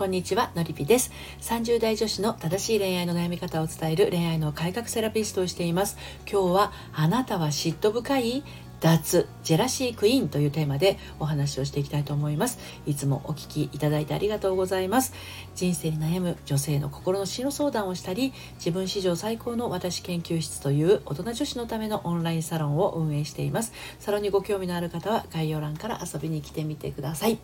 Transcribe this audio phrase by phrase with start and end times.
[0.00, 1.12] こんにちはのりぴです。
[1.42, 5.98] 30代女子の正しい恋愛の悩み方を伝える恋愛の改革セラピストをしています。
[6.22, 8.42] 今日はあなたは嫉妬深い
[8.80, 12.58] 脱ジェラシークイーンというテーマでお話をしていきたいと思います。
[12.86, 15.12] いつもお聞きいただいてありがとうございます。
[15.54, 23.74] 人生に悩む女性の心の進路相談をしたり自分史上最高の私研究室という大人女子のためのオンラインサロンを運営しています。
[23.98, 27.38] サロンにご興味のある方は概要欄から遊びに来てみてください。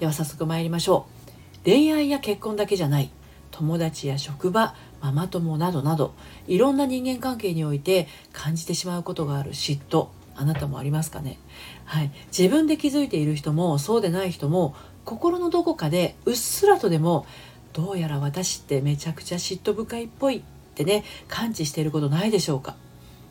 [0.00, 1.21] では早速参りましょう。
[1.64, 3.10] 恋愛や結婚だけじゃない。
[3.50, 6.14] 友達や職場ママ友などなど。
[6.46, 9.52] いろんな人間関係において感じてしまうことがある。
[9.52, 10.08] 嫉妬。
[10.34, 11.38] あなたもありますかね。
[11.84, 12.10] はい。
[12.36, 17.26] 自分で気づいている人もそうでない人も心のどこかでうっすらとでも
[17.72, 20.42] どうやら私ってめちゃくちゃ嫉妬深いっぽいっ
[20.74, 22.76] てね感知していることないでしょうか。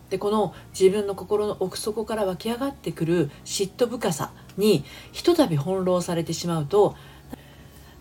[0.09, 6.95] でこの自分の心の奥底から湧き上がってくる嫉妬深さにひとたび翻弄されてしまうと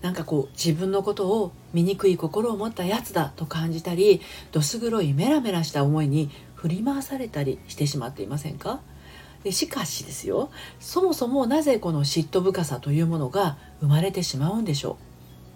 [0.03, 8.81] なんかこう自分のことを醜い心を持ったやつだと感じたりどす黒いメラメラした思いに振り回されたりしてしまっていませんか？
[9.45, 14.99] でしかしですよそもそもなぜこの嫉妬深さというものが生まれてしまうんでしょ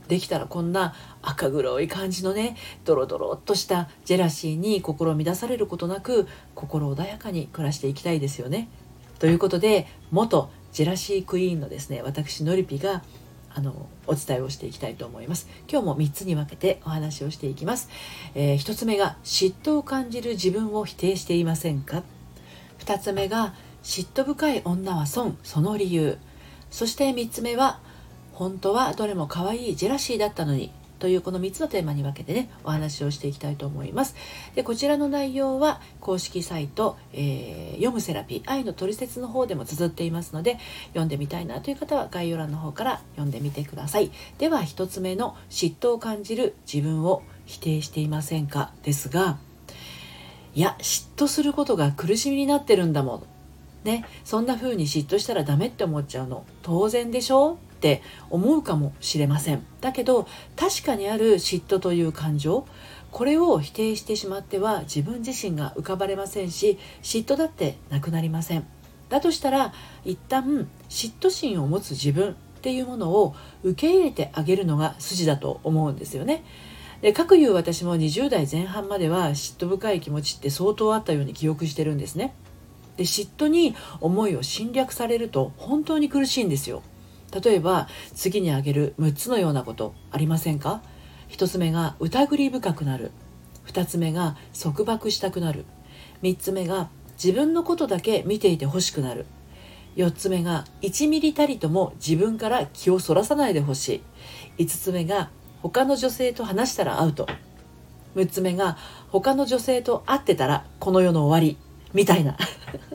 [0.07, 0.09] う？
[0.09, 8.69] できたらこんな赤黒い感じのねドロドロっとしたジェラシーに心乱されることなく心穏やかに暮らしていきたいですよね。
[9.19, 13.03] ということで元ジェラシークイーンのですね私のりぴが
[13.55, 15.49] あのお伝えをしていきたいと思います。
[15.71, 17.89] 今日も3つに分けてお話をしていきます、
[18.35, 22.03] えー、1つ目が嫉妬を感じる自分を否定していませんか
[22.81, 26.19] ？2つ目が嫉妬深い女は損その理由。
[26.71, 27.79] そして3つ目は
[28.33, 30.73] 本当はどれも可愛いジェラシーだったのに。
[31.05, 34.17] というこの3つのテーマに分けてねお話をしていきたいと思います。
[34.55, 40.57] でこちらの内容は公式サイト、えー、読むセラピー愛のトリセツの方でも綴っていますので
[40.89, 44.11] 読んでみたいなという方は概要欄の方から読んでみてください。
[44.39, 48.73] では1つ目の嫉妬を感じる自分を否定していませんか？
[48.83, 49.37] ですが
[50.55, 53.23] いや嫉妬することが苦しみになってるんだもん。
[53.85, 56.47] ねそんな風に嫉妬したらダメって思っちゃうの。
[56.63, 57.59] 当然でしょ？
[57.85, 59.63] って思うかもしれません。
[59.83, 62.67] だけど確かにある嫉妬という感情
[63.11, 68.67] これを否定してしまっては自分自身が浮かばれませんし嫉妬だってなくなりません。
[69.11, 76.43] だとしたら一旦嫉妬心を持つ自分っていうものを受け入れてあげるのが筋だと思うんですよね。
[77.03, 82.35] で各いう私も20代前半までは嫉妬深い気持ちって相当あったように記憶してるんですね。
[82.97, 86.83] で嫉妬に思いを侵略されると本当に苦しいんですよ。
[87.43, 90.83] 例えば次に挙げる6つのようなことありませんか
[91.31, 93.11] ？1つ目が疑り深くなる。
[93.67, 95.65] 2つ目が束縛したくなる。
[96.23, 99.27] 3つ目が自分のことだけ見ていてほしくなる。
[99.97, 104.03] 4つ目が1ミリたりとも自分から気をそらさないでほし
[104.59, 104.65] い。
[104.65, 105.31] 5つ目が
[105.63, 107.27] 他の女性と話したらアウト
[108.17, 108.77] 6つ目が
[109.11, 111.57] 他の女性と会ってたらこの世の終わり。
[111.95, 112.37] みたいな。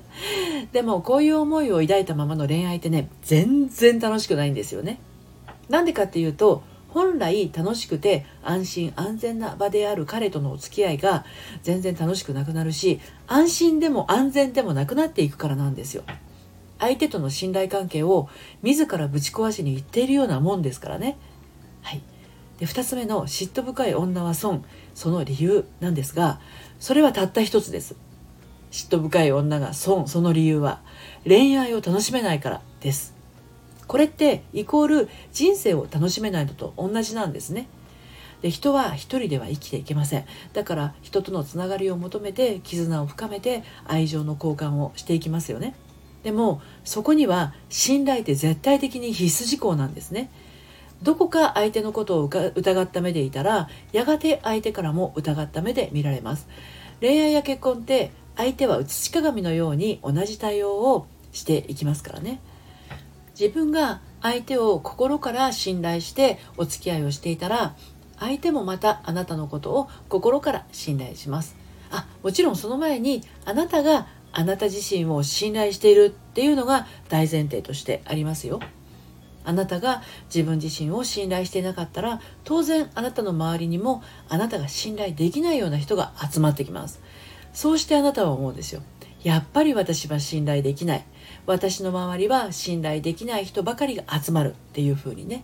[0.72, 5.00] でもこういう思いを抱いたままの恋愛ってね全然楽しくないんですよね。
[5.70, 11.26] なんでかっていうと本来楽しくて安心安全な場である彼とのお付き合いが
[11.64, 16.04] 全然楽しくなくなるし安心でも安全でもなくなっていくからなんですよ。
[16.80, 18.30] 相手との信頼関係を
[18.62, 21.18] 自らぶち壊しにいっているようなもんですからね。
[21.82, 22.02] はい。
[22.60, 24.66] で2つ目の嫉妬深い女は損。
[24.96, 26.42] その理由なんですが
[26.78, 27.96] それはたった一つです。
[28.72, 30.80] 嫉妬深い女が損その理由は
[31.26, 33.14] 恋愛を楽しめないからです。
[33.88, 37.68] これってイコール人生を楽しめないのと同じなんですね。
[38.42, 40.26] で人は一人では生きていけません。
[40.54, 45.76] だから人とのつながりを求めて絆を深めて愛情の交換をしていきますよね。
[46.24, 50.30] でもそこには信頼って絶対的に必須事項なんですね。
[51.02, 56.48] どこか相手のことを疑った目でいたらやがて相手からも疑った目で見られます。
[57.02, 62.40] 恋愛や結婚って相手は写し鏡のように同じ対応をしていきますからね。
[63.38, 67.76] 自分が相手を心から信頼してお付き合いをしていたら
[68.18, 71.58] 相手もまたあなたのことを心から信頼します。
[71.92, 78.62] あもちろんその前にあなたがあなた自身を信頼しているっていうのが大前提としてありますよ。
[79.44, 80.02] あなたが
[80.34, 87.02] 自分自身を信頼していなかったら当然あなたの周りにもあなたが信頼できないような人が集まってきます。
[87.54, 88.82] そうしてあなたは思うんですよ。
[89.24, 91.06] やっぱり私は信頼できない。
[91.46, 95.44] 私の周りは信頼できない人ばかりが集まるっていう風にね。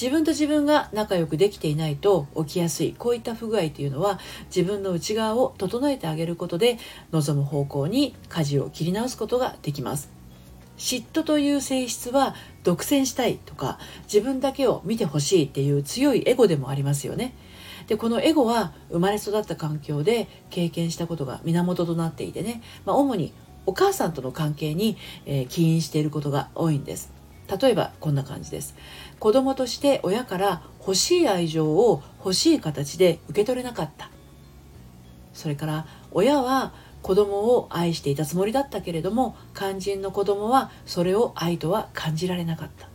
[0.00, 6.78] 自分と自分が仲良くできていないと起きやすいこういった不具合というのは自分の内側を整えてあげることで
[7.10, 10.10] 望む方向に舵を切り直すことができます。
[10.76, 17.34] 嫉妬という性質は独占したいとか自分だけを見てほしいっていう強いエゴでもありますよね。
[17.88, 23.32] でこのエゴは生まれ育った環境で経験したことが源となっていてね、まあ、主に
[23.66, 24.96] お母さんとの関係に、
[25.26, 27.12] え、起因していることが多いんです。
[27.60, 28.74] 例えばこんな感じです。
[29.18, 34.10] 子供として親から欲しい愛情を欲しい形で受け取れなかった。
[35.32, 42.87] それから親は子供を愛していたつもりだったけれども肝心の子供はそれを愛とは感じられなかった。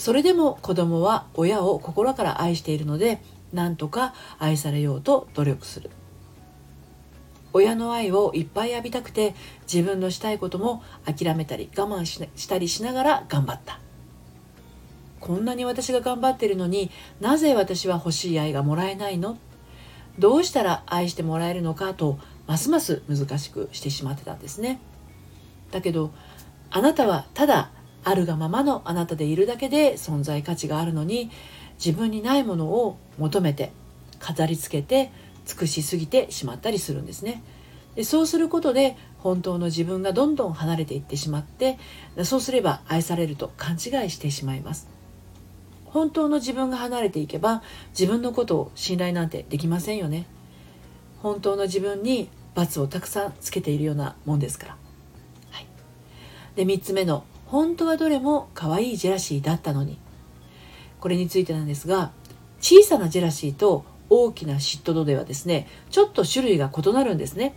[0.00, 3.20] それでも子供は親を心から愛しているので
[3.52, 5.90] 何とか愛されようと努力する。
[7.52, 9.34] 親の愛をいっぱい浴びたくて
[9.70, 13.78] 自分のしたいことも諦めたり我慢したりしながら頑張った。
[15.20, 19.36] こんなに私が頑張っているのになぜ私は欲しい愛がもらえないの？
[20.18, 24.80] どうしたら愛してもらえるのかとますます難しくしてしまってたんですね。
[25.70, 26.10] だけど
[26.70, 27.70] あなたはただ
[28.04, 31.30] あるがままのあなたでいるだけで存在価値があるのに
[31.84, 33.72] 自分にないものを求めて
[34.18, 35.10] 飾りつけて
[35.46, 37.42] 尽くしすぎてしまったりするんですね。
[37.94, 41.78] でそうすることで本当の自分がどんどん離れていってしまって
[42.22, 44.88] そうすれば愛されると勘違いしてしまいます。
[45.86, 47.62] 本当の自分が離れていけば
[47.98, 50.26] 自分のことを信頼なんてできませんよね。
[51.18, 54.76] 本当の自分に罰をたくさんつけているようなもんですから、
[55.50, 55.66] はい、
[56.56, 59.98] で3つ目の本当はどれも可愛いジェラシーだったのに
[61.00, 62.12] これについてなんですが
[62.60, 67.54] 小さなジェラシーと大きな嫉妬度ではですねちょっと種類が異なるんですね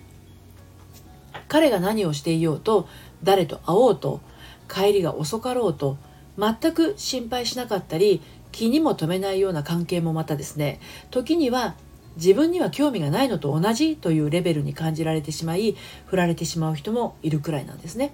[1.47, 2.87] 彼が何をしていようと
[3.21, 4.21] 誰と会おうと
[4.67, 5.97] 帰りが遅かろうと
[6.39, 10.79] 全く心配しなかったり気にも留めないような関係もまたですね
[11.11, 11.75] 時には
[12.15, 15.75] 自分には興味がないのと同じというレベルに感じられてしまい
[16.07, 18.13] 振られてしまう人もいるくらいなんですね。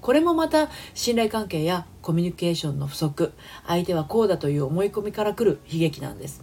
[0.00, 3.32] これもまた信頼関係やコミュニケーションの不足
[3.66, 6.42] 相手はこうだという思い込みから来る悲劇なんです。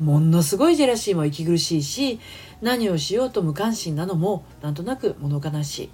[0.00, 2.20] ものすごいジェラシーも息苦しいし
[2.62, 5.90] 何をしようと無関心なのもなんとなく物悲しい。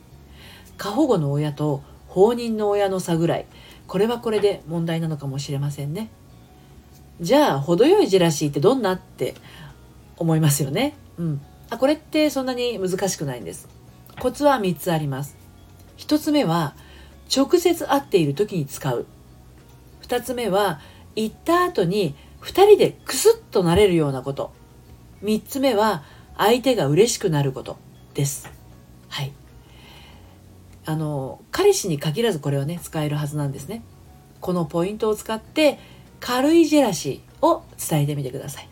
[0.77, 3.47] 過保護の親と放任の親の差ぐらい。
[3.87, 6.11] これはこれで問題なのかもしれませんね。
[7.21, 9.35] じゃあ程よいジェラシーってどんなって
[10.17, 10.95] 思いますよね。
[11.19, 11.41] うん。
[11.71, 13.69] あこれってそんなに難しくないんです。
[14.21, 15.44] コツは3つあります。
[15.99, 16.75] 1つ目は
[17.35, 19.07] 直接会っている時に使う。
[20.03, 20.81] 2つ目は
[21.17, 24.53] 行った後に2人でクスッとなれるようなこと。
[25.23, 26.05] 3つ目は
[26.37, 27.79] 相手が嬉しくなること。
[28.15, 28.49] です。
[29.09, 29.33] はい。
[30.87, 33.83] あの彼氏に限らずこれはね使えるはずなんですね。
[34.41, 35.79] このポイントを使って
[36.21, 38.69] 軽いジェラシーを伝えてみてください、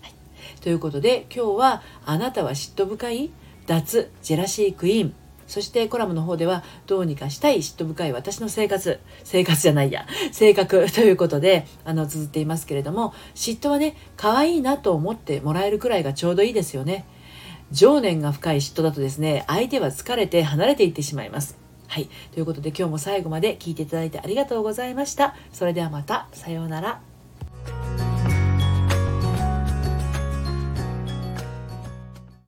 [0.00, 0.14] はい、
[0.60, 3.30] ということで今日はあなたは嫉妬深い
[3.66, 5.14] 脱ジェラシークイーン。
[5.46, 17.04] そしてコラムの方ではどうにかしたい嫉妬深い私の生活、生活じゃないや、性格ということで、あの、綴っていますけれども、嫉妬はね、可愛いなと思ってもらえるくらいがちょうどいいですよね。
[17.70, 21.58] 情念が深い嫉妬だとですね、相手は疲れて離れていってしまいます。
[21.88, 22.08] はい。
[22.32, 25.34] ということで今日も最後まで聞いていただいてありがとうございました。
[25.52, 26.26] それではまた。
[26.32, 27.11] さようなら。